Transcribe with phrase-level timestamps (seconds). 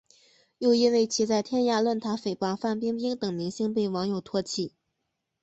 [0.57, 4.73] 又因为其在天涯论坛诽谤范冰冰等明星被网友唾弃。